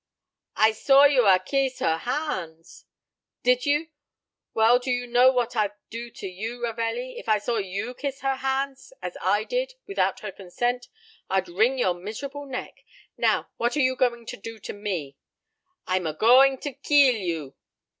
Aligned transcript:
"I 0.55 0.71
saw 0.71 1.03
you 1.03 1.27
a 1.27 1.37
kiss 1.37 1.77
her 1.77 1.97
hands." 1.97 2.85
"Did 3.43 3.67
you? 3.67 3.89
Well, 4.51 4.79
do 4.79 4.89
you 4.89 5.05
know 5.05 5.31
what 5.31 5.55
I'd 5.55 5.73
do 5.91 6.09
to 6.09 6.27
you, 6.27 6.59
Ravelli, 6.63 7.19
if 7.19 7.29
I 7.29 7.37
saw 7.37 7.57
you 7.57 7.93
kiss 7.93 8.21
her 8.21 8.37
hands 8.37 8.93
as 9.03 9.15
I 9.21 9.43
did 9.43 9.75
without 9.85 10.21
her 10.21 10.31
consent? 10.31 10.87
I'd 11.29 11.47
wring 11.49 11.77
your 11.77 11.93
miserable 11.93 12.47
neck. 12.47 12.83
Now, 13.15 13.49
what 13.57 13.77
are 13.77 13.81
you 13.81 13.95
going 13.95 14.25
to 14.25 14.37
do 14.37 14.57
to 14.57 14.73
me?" 14.73 15.17
"I 15.85 15.97
am 15.97 16.07
a 16.07 16.15
going 16.15 16.57
to 16.61 16.73
keel 16.73 17.13
you!" 17.15 17.53